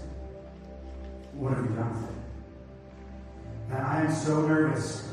[1.34, 2.16] What have you done with it?
[3.72, 5.12] And I am so nervous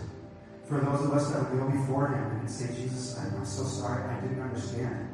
[0.69, 4.03] for those of us that will go before Him and say, Jesus, I'm so sorry.
[4.03, 5.09] I didn't understand.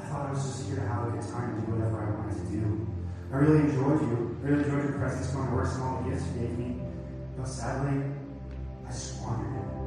[0.00, 2.10] I thought I was just here to have a good time and do whatever I
[2.18, 2.88] wanted to do.
[3.32, 4.36] I really enjoyed you.
[4.42, 6.80] I really enjoyed your presence going to work and all the gifts you gave me.
[7.36, 8.02] But sadly,
[8.88, 9.79] I squandered it.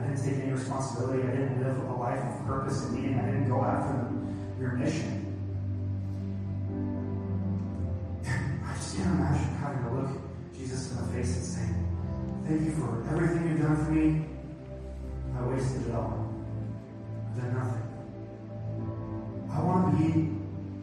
[0.00, 1.22] I didn't take any responsibility.
[1.22, 3.18] I didn't live a life of purpose and meaning.
[3.18, 4.08] I didn't go after
[4.58, 5.26] your mission.
[8.26, 10.10] I just can't imagine having to look
[10.56, 11.68] Jesus in the face and say,
[12.46, 14.24] Thank you for everything you've done for me.
[15.38, 16.32] I wasted it all.
[17.28, 17.86] I've done nothing.
[19.52, 20.30] I want to be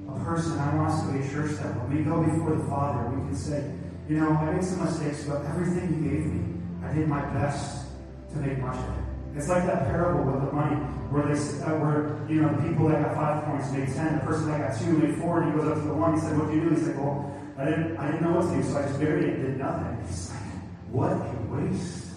[0.07, 2.63] a person, I want us to be a church that when we go before the
[2.65, 3.71] Father, we can say,
[4.07, 7.87] you know, I made some mistakes, but everything you gave me, I did my best
[8.33, 9.06] to make much of it.
[9.37, 10.77] It's like that parable with the money,
[11.13, 14.25] where they, uh, where you know, the people that got five points made ten, the
[14.25, 16.15] person that got two made four, and he goes up to the one.
[16.15, 18.49] He said, "What do you do?" He said, "Well, I didn't, I didn't know what
[18.49, 20.41] to do, so I just buried it and did nothing." He's like,
[20.89, 22.07] "What a waste!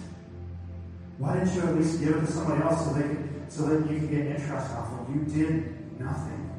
[1.19, 3.15] Why didn't you at least give it to somebody else so they
[3.49, 5.15] so that you could get interest off of?
[5.15, 6.49] You did nothing."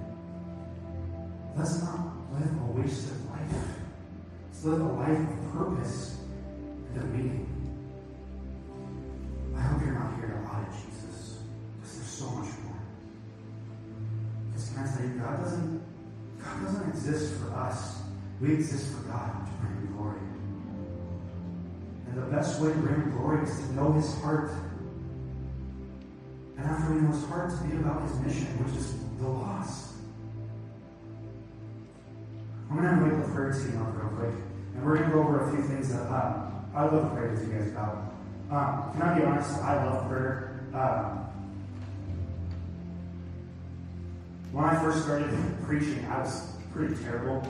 [1.56, 2.06] Let's not
[2.38, 3.50] live a wasted life.
[4.46, 6.22] Let's live a life of purpose
[6.94, 7.51] and of meaning.
[9.56, 11.38] I hope you're not here to audit Jesus,
[11.80, 12.80] because there's so much more.
[14.48, 15.82] Because can I tell you, God doesn't
[16.42, 18.02] God doesn't exist for us.
[18.40, 20.18] We exist for God to bring him glory.
[22.08, 24.50] And the best way to bring him glory is to know his heart.
[26.58, 29.94] And after we know his heart, to be about his mission, which is the lost.
[32.70, 34.34] I'm going to invite the prayer team up real quick,
[34.74, 37.30] and we're going to go over a few things that um, I love to pray
[37.30, 38.14] with you guys about.
[38.52, 39.50] Um, can I be honest?
[39.62, 40.60] I love prayer.
[40.74, 41.26] Um,
[44.52, 45.30] when I first started
[45.64, 47.42] preaching, I was pretty terrible,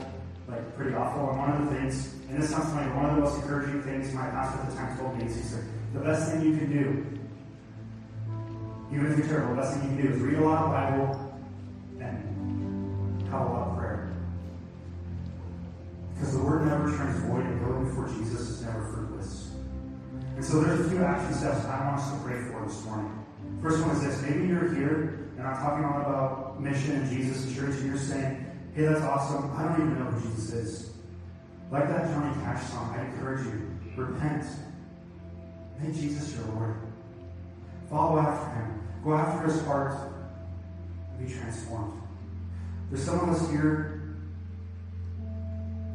[0.47, 1.31] like pretty awful.
[1.31, 4.13] And one of the things, and this sounds funny, one of the most encouraging things
[4.13, 6.71] my pastor at the time told me is he said, the best thing you can
[6.71, 7.05] do,
[8.93, 10.71] even if you're terrible, the best thing you can do is read a lot of
[10.71, 11.37] Bible,
[11.99, 14.13] and have a lot of prayer?
[16.13, 19.42] Because the word never turns void, and going before Jesus is never fruitless.
[20.35, 23.25] And so there's a few action steps I want us to pray for this morning.
[23.61, 24.21] First one is this.
[24.23, 27.85] Maybe you're here, and I'm talking a lot about mission and Jesus and church, and
[27.85, 29.51] you're saying, hey, that's awesome.
[29.55, 30.89] I don't even know who Jesus is.
[31.71, 34.45] Like that Johnny Cash song, I encourage you, repent.
[35.79, 36.75] Make Jesus your Lord.
[37.89, 38.81] Follow after him.
[39.03, 39.97] Go after his heart
[41.17, 42.01] and be transformed.
[42.89, 44.15] There's some of us here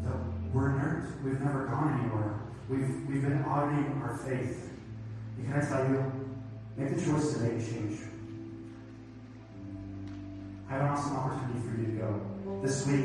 [0.05, 0.15] that
[0.53, 1.13] we're inert.
[1.25, 2.41] We've never gone anywhere.
[2.69, 4.71] We've, we've been auditing our faith.
[5.39, 6.29] And can I tell you,
[6.77, 8.01] make the choice today to change.
[10.69, 12.61] I have an awesome opportunity for you to go.
[12.63, 12.97] This week,